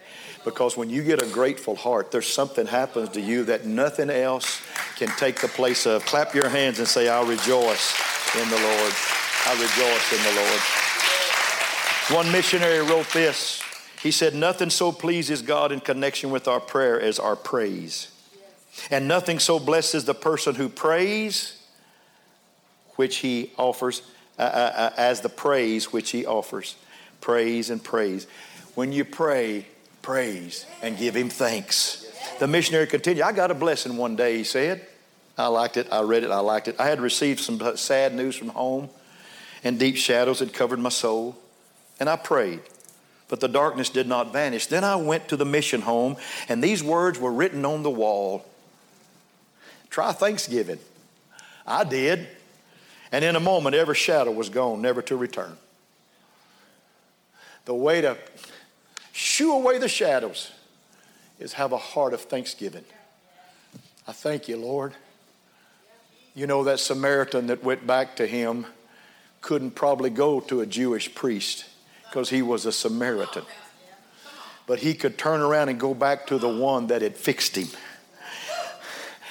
[0.44, 4.60] Because when you get a grateful heart, there's something happens to you that nothing else
[4.96, 6.04] can take the place of.
[6.04, 7.94] Clap your hands and say, I'll rejoice
[8.36, 8.92] in the Lord.
[9.46, 10.60] I rejoice in the Lord.
[12.26, 13.61] One missionary wrote this
[14.02, 18.08] he said, Nothing so pleases God in connection with our prayer as our praise.
[18.90, 21.62] And nothing so blesses the person who prays,
[22.96, 24.02] which he offers,
[24.38, 26.74] uh, uh, uh, as the praise which he offers.
[27.20, 28.26] Praise and praise.
[28.74, 29.66] When you pray,
[30.00, 32.10] praise and give him thanks.
[32.40, 34.84] The missionary continued, I got a blessing one day, he said.
[35.38, 35.86] I liked it.
[35.92, 36.30] I read it.
[36.30, 36.76] I liked it.
[36.80, 38.90] I had received some sad news from home,
[39.62, 41.36] and deep shadows had covered my soul.
[42.00, 42.60] And I prayed
[43.32, 44.66] but the darkness did not vanish.
[44.66, 46.18] Then I went to the mission home,
[46.50, 48.44] and these words were written on the wall
[49.88, 50.78] Try Thanksgiving.
[51.66, 52.28] I did.
[53.10, 55.56] And in a moment, every shadow was gone, never to return.
[57.64, 58.18] The way to
[59.12, 60.52] shoo away the shadows
[61.40, 62.84] is have a heart of thanksgiving.
[64.06, 64.92] I thank you, Lord.
[66.34, 68.66] You know, that Samaritan that went back to him
[69.40, 71.64] couldn't probably go to a Jewish priest
[72.12, 73.42] because he was a Samaritan.
[74.66, 77.68] But he could turn around and go back to the one that had fixed him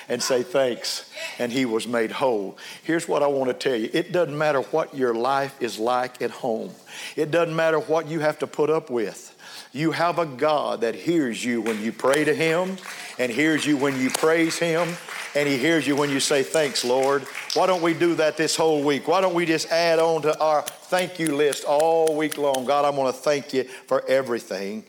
[0.09, 1.07] and say thanks.
[1.37, 2.57] And he was made whole.
[2.81, 6.23] Here's what I want to tell you it doesn't matter what your life is like
[6.23, 6.71] at home,
[7.15, 9.27] it doesn't matter what you have to put up with.
[9.73, 12.77] You have a God that hears you when you pray to Him
[13.19, 14.89] and hears you when you praise Him
[15.35, 17.23] and He hears you when you say, Thanks, Lord.
[17.53, 19.07] Why don't we do that this whole week?
[19.07, 22.65] Why don't we just add on to our thank you list all week long?
[22.65, 24.83] God, I want to thank you for everything.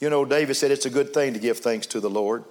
[0.00, 2.44] You know, David said it's a good thing to give thanks to the Lord.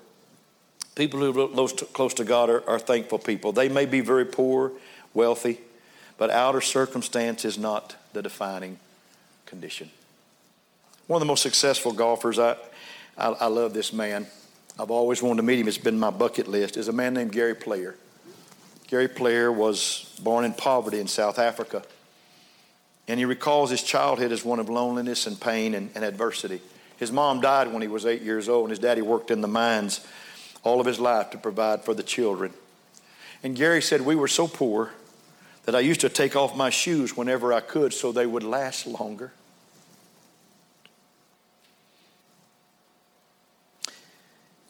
[0.96, 3.52] People who are close to God are, are thankful people.
[3.52, 4.72] They may be very poor,
[5.14, 5.60] wealthy,
[6.18, 8.80] but outer circumstance is not the defining
[9.46, 9.92] condition.
[11.06, 12.58] One of the most successful golfers, I,
[13.18, 14.28] I, I love this man.
[14.80, 15.68] I've always wanted to meet him.
[15.68, 16.78] It's been my bucket list.
[16.78, 17.96] Is a man named Gary Player.
[18.88, 21.84] Gary Player was born in poverty in South Africa.
[23.08, 26.62] And he recalls his childhood as one of loneliness and pain and, and, adversity.
[26.98, 29.48] His mom died when he was eight years old, and his daddy worked in the
[29.48, 30.06] mines
[30.64, 32.54] all of his life to provide for the children.
[33.44, 34.92] And Gary said, We were so poor
[35.64, 38.86] that I used to take off my shoes whenever I could so they would last
[38.86, 39.32] longer.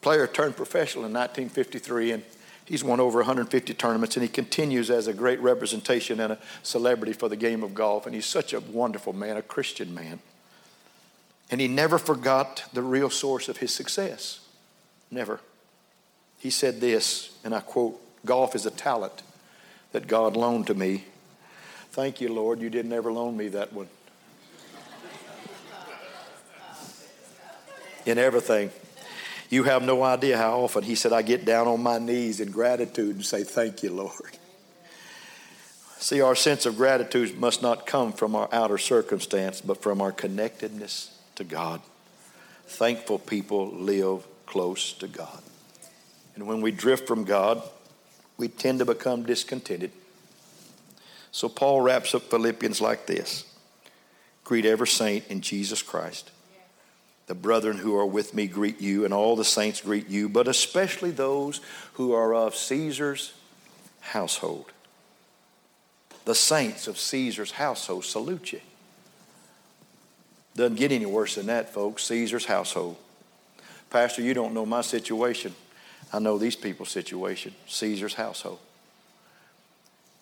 [0.07, 2.23] Player turned professional in 1953, and
[2.63, 7.11] he's won over 150 tournaments, and he continues as a great representation and a celebrity
[7.11, 8.05] for the game of golf.
[8.05, 10.19] And he's such a wonderful man, a Christian man.
[11.51, 14.39] And he never forgot the real source of his success.
[15.11, 15.41] Never.
[16.39, 19.23] He said this, and I quote Golf is a talent
[19.91, 21.03] that God loaned to me.
[21.91, 23.89] Thank you, Lord, you didn't ever loan me that one.
[28.05, 28.71] In everything.
[29.49, 32.51] You have no idea how often he said, I get down on my knees in
[32.51, 34.37] gratitude and say, Thank you, Lord.
[35.99, 40.11] See, our sense of gratitude must not come from our outer circumstance, but from our
[40.11, 41.81] connectedness to God.
[42.67, 45.41] Thankful people live close to God.
[46.35, 47.63] And when we drift from God,
[48.37, 49.91] we tend to become discontented.
[51.31, 53.45] So Paul wraps up Philippians like this
[54.43, 56.31] Greet every saint in Jesus Christ.
[57.27, 60.47] The brethren who are with me greet you, and all the saints greet you, but
[60.47, 61.59] especially those
[61.93, 63.33] who are of Caesar's
[63.99, 64.71] household.
[66.23, 68.61] The saints of Caesar's household salute you.
[70.55, 72.03] Doesn't get any worse than that, folks.
[72.05, 72.97] Caesar's household.
[73.89, 75.53] Pastor, you don't know my situation.
[76.11, 77.53] I know these people's situation.
[77.67, 78.59] Caesar's household.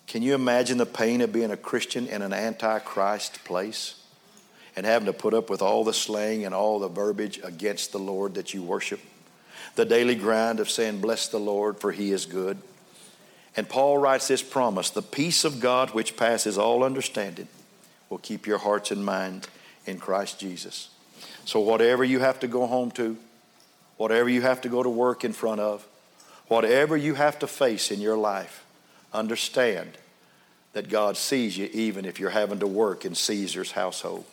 [0.08, 4.02] Can you imagine the pain of being a Christian in an antichrist place
[4.76, 8.00] and having to put up with all the slang and all the verbiage against the
[8.00, 9.00] Lord that you worship?
[9.76, 12.58] The daily grind of saying, Bless the Lord, for he is good.
[13.58, 17.48] And Paul writes this promise the peace of God, which passes all understanding,
[18.10, 19.48] will keep your hearts and minds
[19.86, 20.90] in Christ Jesus.
[21.46, 23.18] So, whatever you have to go home to,
[23.98, 25.86] whatever you have to go to work in front of,
[26.48, 28.66] whatever you have to face in your life,
[29.14, 29.98] understand
[30.74, 34.26] that God sees you even if you're having to work in Caesar's household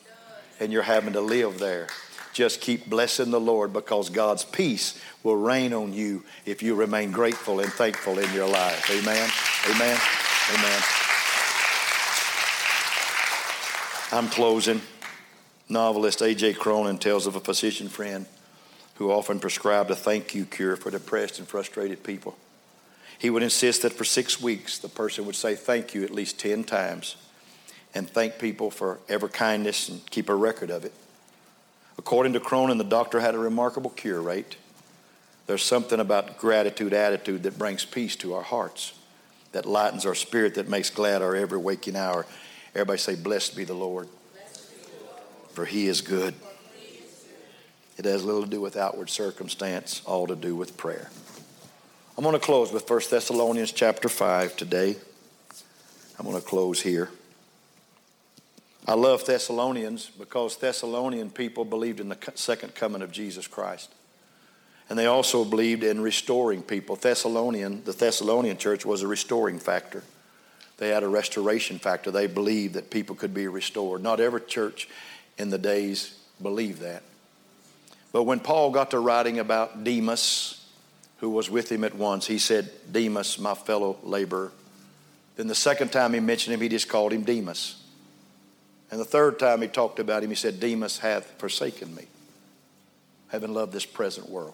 [0.62, 1.88] and you're having to live there.
[2.32, 7.10] Just keep blessing the Lord because God's peace will reign on you if you remain
[7.10, 8.88] grateful and thankful in your life.
[8.90, 9.28] Amen.
[9.68, 9.98] Amen.
[10.54, 10.82] Amen.
[14.12, 14.80] I'm closing.
[15.68, 16.54] Novelist A.J.
[16.54, 18.26] Cronin tells of a physician friend
[18.94, 22.36] who often prescribed a thank you cure for depressed and frustrated people.
[23.18, 26.38] He would insist that for six weeks the person would say thank you at least
[26.38, 27.16] 10 times
[27.94, 30.92] and thank people for ever kindness and keep a record of it.
[31.98, 34.56] According to Cronin, the doctor had a remarkable cure rate.
[35.46, 38.94] There's something about gratitude attitude that brings peace to our hearts,
[39.52, 42.26] that lightens our spirit, that makes glad our every waking hour.
[42.74, 44.08] Everybody say, Blessed be the Lord,
[45.52, 46.34] for he is good.
[47.98, 51.10] It has little to do with outward circumstance, all to do with prayer.
[52.16, 54.96] I'm going to close with 1 Thessalonians chapter 5 today.
[56.18, 57.10] I'm going to close here.
[58.86, 63.92] I love Thessalonians because Thessalonian people believed in the second coming of Jesus Christ.
[64.90, 66.96] And they also believed in restoring people.
[66.96, 70.02] Thessalonian, the Thessalonian church was a restoring factor.
[70.78, 72.10] They had a restoration factor.
[72.10, 74.02] They believed that people could be restored.
[74.02, 74.88] Not every church
[75.38, 77.04] in the days believed that.
[78.10, 80.66] But when Paul got to writing about Demas,
[81.18, 84.50] who was with him at once, he said, Demas, my fellow laborer.
[85.36, 87.81] Then the second time he mentioned him, he just called him Demas.
[88.92, 92.04] And the third time he talked about him, he said, Demas hath forsaken me,
[93.28, 94.52] having loved this present world.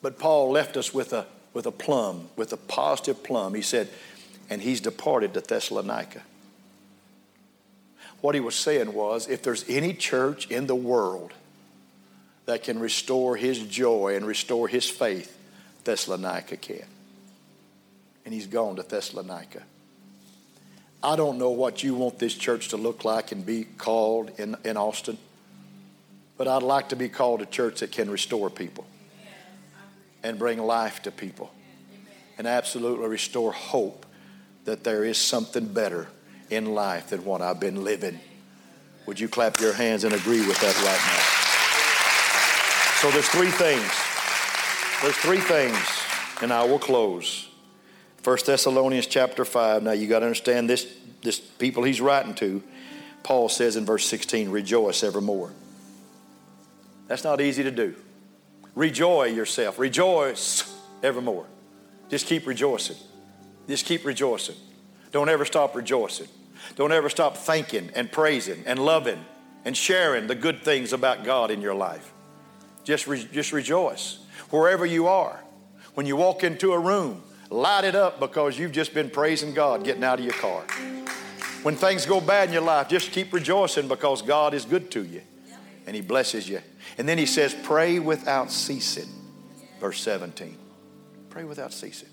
[0.00, 3.52] But Paul left us with a, with a plum, with a positive plum.
[3.52, 3.90] He said,
[4.48, 6.22] and he's departed to Thessalonica.
[8.22, 11.34] What he was saying was, if there's any church in the world
[12.46, 15.36] that can restore his joy and restore his faith,
[15.84, 16.86] Thessalonica can.
[18.24, 19.62] And he's gone to Thessalonica.
[21.02, 24.56] I don't know what you want this church to look like and be called in,
[24.64, 25.18] in Austin,
[26.38, 28.86] but I'd like to be called a church that can restore people
[30.22, 31.52] and bring life to people
[32.38, 34.06] and absolutely restore hope
[34.64, 36.06] that there is something better
[36.50, 38.20] in life than what I've been living.
[39.06, 41.42] Would you clap your hands and agree with that right now?
[43.00, 43.90] So there's three things.
[45.02, 45.76] There's three things,
[46.40, 47.48] and I will close.
[48.22, 49.82] First Thessalonians chapter 5.
[49.82, 50.86] Now you got to understand this,
[51.22, 52.62] this people he's writing to.
[53.24, 55.52] Paul says in verse 16, rejoice evermore.
[57.08, 57.94] That's not easy to do.
[58.74, 59.78] Rejoice yourself.
[59.78, 61.46] Rejoice evermore.
[62.08, 62.96] Just keep rejoicing.
[63.68, 64.56] Just keep rejoicing.
[65.10, 66.28] Don't ever stop rejoicing.
[66.76, 69.22] Don't ever stop thanking and praising and loving
[69.64, 72.12] and sharing the good things about God in your life.
[72.84, 74.18] Just, re- just rejoice.
[74.50, 75.42] Wherever you are,
[75.94, 79.84] when you walk into a room, light it up because you've just been praising God
[79.84, 80.62] getting out of your car.
[81.62, 85.04] When things go bad in your life, just keep rejoicing because God is good to
[85.04, 85.20] you
[85.86, 86.60] and He blesses you.
[86.98, 89.08] And then He says, pray without ceasing.
[89.80, 90.56] Verse 17.
[91.30, 92.08] Pray without ceasing.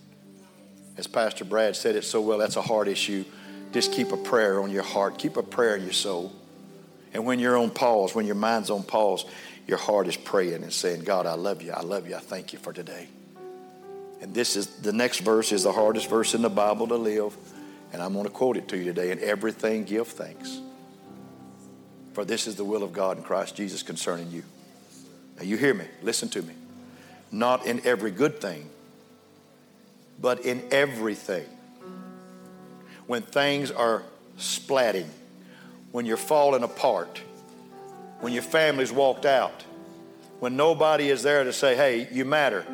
[0.98, 3.24] As Pastor Brad said it so well, that's a heart issue.
[3.72, 6.34] Just keep a prayer on your heart, keep a prayer in your soul.
[7.14, 9.26] And when you're on pause, when your mind's on pause,
[9.68, 11.72] your heart is praying and saying, God, I love you.
[11.72, 12.16] I love you.
[12.16, 13.08] I thank you for today.
[14.22, 17.36] And this is the next verse is the hardest verse in the Bible to live.
[17.94, 19.12] And I'm going to quote it to you today.
[19.12, 20.60] In everything, give thanks.
[22.14, 24.44] For this is the will of God in Christ Jesus concerning you.
[25.38, 25.86] Now, you hear me.
[26.02, 26.54] Listen to me.
[27.32, 28.70] Not in every good thing,
[30.20, 31.46] but in everything.
[33.08, 34.04] When things are
[34.38, 35.08] splatting,
[35.92, 37.22] when you're falling apart,
[38.20, 39.64] when your family's walked out,
[40.40, 42.66] when nobody is there to say, hey, you matter.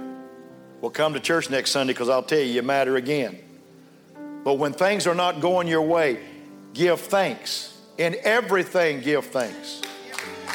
[0.86, 3.40] Well, come to church next Sunday because I'll tell you, you matter again.
[4.44, 6.20] But when things are not going your way,
[6.76, 7.76] give thanks.
[7.98, 9.82] In everything, give thanks.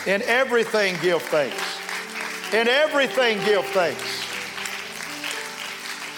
[0.07, 1.61] In everything, give thanks.
[2.55, 4.25] In everything, give thanks.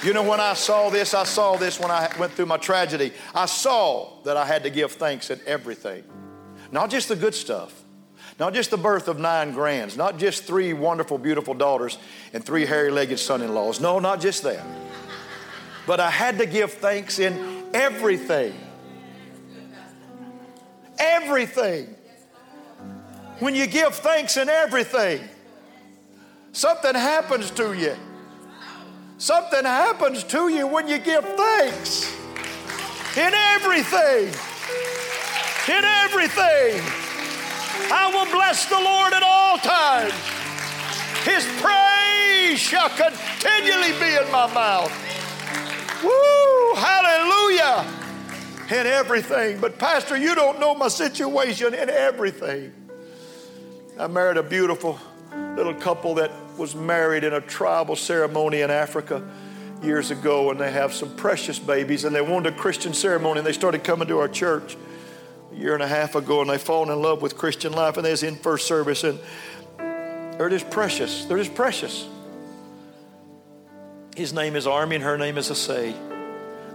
[0.04, 3.14] You know, when I saw this, I saw this when I went through my tragedy.
[3.34, 6.04] I saw that I had to give thanks in everything.
[6.70, 7.81] Not just the good stuff,
[8.38, 11.98] not just the birth of nine grands, not just three wonderful, beautiful daughters
[12.32, 13.80] and three hairy legged son in laws.
[13.80, 14.64] No, not just that.
[15.86, 18.54] But I had to give thanks in everything.
[20.98, 21.94] Everything.
[23.40, 25.20] When you give thanks in everything,
[26.52, 27.96] something happens to you.
[29.18, 32.12] Something happens to you when you give thanks.
[33.16, 34.32] In everything.
[35.68, 37.01] In everything.
[37.94, 40.14] I will bless the Lord at all times.
[41.28, 44.90] His praise shall continually be in my mouth.
[46.02, 46.74] Woo!
[46.74, 47.84] Hallelujah!
[48.70, 49.60] In everything.
[49.60, 52.72] But, Pastor, you don't know my situation in everything.
[53.98, 54.98] I married a beautiful
[55.54, 59.22] little couple that was married in a tribal ceremony in Africa
[59.82, 63.46] years ago, and they have some precious babies, and they wanted a Christian ceremony, and
[63.46, 64.78] they started coming to our church
[65.54, 68.10] year and a half ago, and they've fallen in love with Christian life, and they
[68.10, 69.18] was in first service, and
[70.38, 71.24] they're just precious.
[71.26, 72.08] They're just precious.
[74.16, 75.94] His name is Army, and her name is Asay.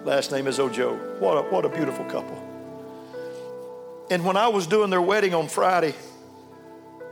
[0.04, 0.96] Last name is Ojo.
[1.20, 2.44] What a, what a beautiful couple.
[4.10, 5.94] And when I was doing their wedding on Friday,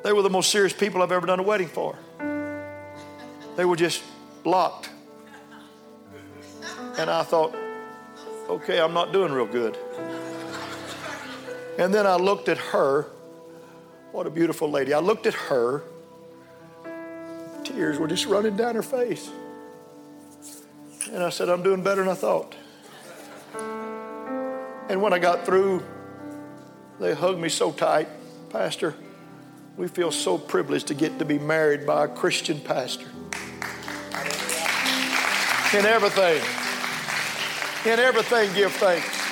[0.03, 1.97] they were the most serious people I've ever done a wedding for.
[3.55, 4.03] They were just
[4.43, 4.89] locked.
[6.97, 7.53] And I thought,
[8.49, 9.77] okay, I'm not doing real good.
[11.77, 13.03] And then I looked at her.
[14.11, 14.93] What a beautiful lady.
[14.93, 15.83] I looked at her.
[17.63, 19.29] Tears were just running down her face.
[21.11, 22.55] And I said, I'm doing better than I thought.
[24.89, 25.83] And when I got through,
[26.99, 28.07] they hugged me so tight.
[28.49, 28.95] Pastor,
[29.75, 33.07] we feel so privileged to get to be married by a Christian pastor.
[35.77, 36.41] In everything,
[37.91, 39.24] in everything, give thanks.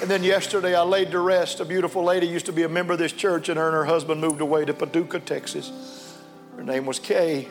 [0.00, 2.94] And then yesterday, I laid to rest a beautiful lady used to be a member
[2.94, 6.16] of this church, and her and her husband moved away to Paducah, Texas.
[6.56, 7.48] Her name was Kay.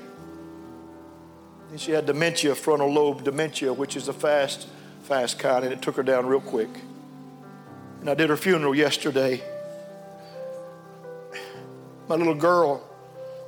[1.70, 4.68] And she had dementia, frontal lobe dementia, which is a fast,
[5.04, 6.70] fast kind, and it took her down real quick.
[8.00, 9.44] And I did her funeral yesterday.
[12.08, 12.84] My little girl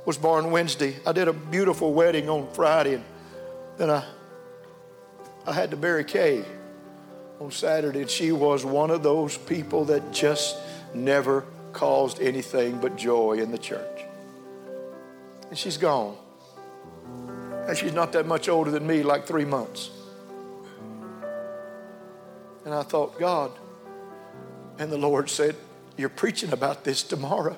[0.06, 0.94] was born Wednesday.
[1.04, 3.04] I did a beautiful wedding on Friday, and
[3.78, 4.04] then I,
[5.44, 6.44] I had to bury Kay
[7.42, 8.06] on Saturday.
[8.06, 10.56] She was one of those people that just
[10.94, 14.00] never caused anything but joy in the church.
[15.48, 16.16] And she's gone.
[17.66, 19.90] And she's not that much older than me, like three months.
[22.64, 23.50] And I thought, God,
[24.78, 25.56] and the Lord said,
[25.96, 27.56] You're preaching about this tomorrow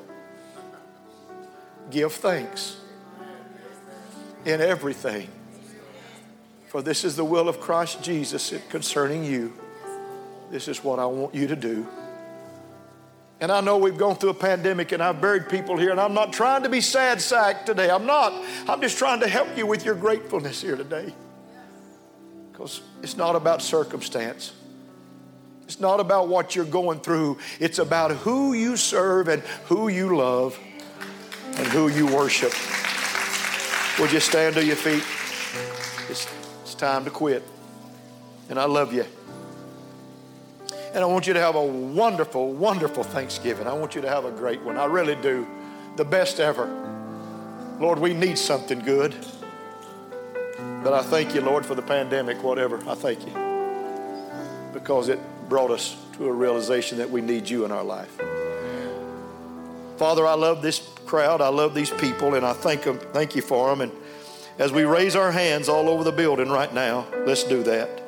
[1.91, 2.79] give thanks
[4.47, 5.29] in everything.
[6.69, 9.53] For this is the will of Christ Jesus concerning you.
[10.55, 11.85] This is what I want you to do.
[13.41, 16.15] And I know we've gone through a pandemic and I've buried people here, and I'm
[16.15, 17.91] not trying to be sad sack today.
[17.91, 18.33] I'm not.
[18.69, 21.13] I'm just trying to help you with your gratefulness here today.
[22.53, 24.53] Because it's not about circumstance.
[25.65, 27.39] It's not about what you're going through.
[27.59, 30.57] It's about who you serve and who you love
[31.57, 32.53] and who you worship.
[33.99, 35.03] Would you stand to your feet?
[36.09, 36.33] It's,
[36.63, 37.43] it's time to quit.
[38.49, 39.05] And I love you.
[40.95, 43.67] And I want you to have a wonderful, wonderful Thanksgiving.
[43.67, 44.77] I want you to have a great one.
[44.77, 45.45] I really do.
[45.97, 46.67] The best ever.
[47.81, 49.13] Lord, we need something good.
[50.85, 52.79] But I thank you, Lord, for the pandemic, whatever.
[52.89, 53.33] I thank you.
[54.73, 55.19] Because it
[55.49, 58.17] brought us to a realization that we need you in our life.
[59.97, 61.41] Father, I love this crowd.
[61.41, 63.01] I love these people, and I thank them.
[63.13, 63.81] Thank you for them.
[63.81, 63.91] And
[64.61, 68.04] as we raise our hands all over the building right now, let's do that.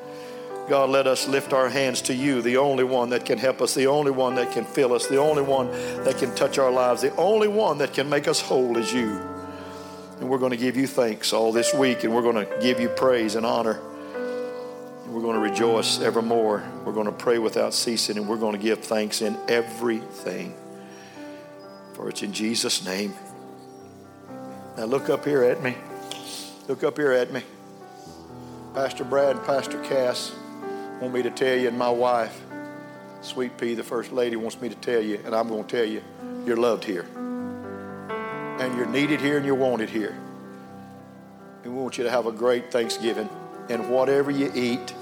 [0.69, 3.75] God, let us lift our hands to you, the only one that can help us,
[3.75, 5.71] the only one that can fill us, the only one
[6.03, 9.21] that can touch our lives, the only one that can make us whole is you.
[10.19, 12.81] And we're going to give you thanks all this week, and we're going to give
[12.81, 13.81] you praise and honor.
[15.05, 16.65] And we're going to rejoice evermore.
[16.85, 20.53] We're going to pray without ceasing, and we're going to give thanks in everything.
[21.93, 23.15] For it's in Jesus' name.
[24.77, 25.77] Now look up here at me.
[26.67, 27.43] Look up here at me.
[28.75, 30.35] Pastor Brad and Pastor Cass
[31.01, 32.41] want me to tell you, and my wife,
[33.21, 35.85] Sweet Pea, the First Lady, wants me to tell you, and I'm going to tell
[35.85, 36.03] you,
[36.45, 37.07] you're loved here.
[38.59, 40.17] And you're needed here and you're wanted here.
[41.65, 43.29] And we want you to have a great Thanksgiving.
[43.69, 44.95] And whatever you eat,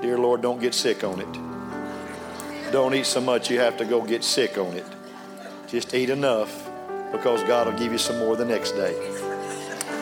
[0.00, 2.70] dear Lord, don't get sick on it.
[2.70, 4.86] Don't eat so much you have to go get sick on it.
[5.66, 6.70] Just eat enough
[7.10, 8.94] because God will give you some more the next day.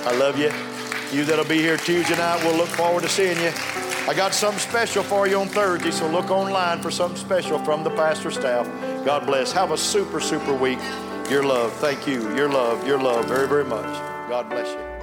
[0.04, 0.52] I love you.
[1.16, 3.85] You that'll be here Tuesday night, we'll look forward to seeing you.
[4.08, 7.82] I got something special for you on Thursday, so look online for something special from
[7.82, 8.64] the pastor staff.
[9.04, 9.50] God bless.
[9.50, 10.78] Have a super, super week.
[11.28, 11.72] Your love.
[11.74, 12.32] Thank you.
[12.36, 12.86] Your love.
[12.86, 13.84] Your love very, very much.
[14.28, 14.95] God bless you.